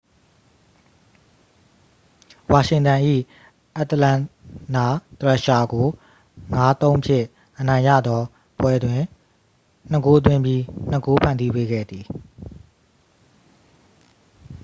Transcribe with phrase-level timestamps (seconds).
[2.51, 3.01] ဝါရှင်တန်၏
[3.77, 4.19] အတ္တလန်
[4.75, 4.85] နာ
[5.19, 5.87] သရက်ရှာကို
[6.53, 7.25] 5-3 ဖြင့်
[7.59, 8.21] အနိုင်ရသော
[8.59, 9.01] ပွဲတွင်
[9.91, 12.05] 2 ဂိုးသွင်းပြီး 2 ဂိုး ဖန်တီးပေးခဲ့သည်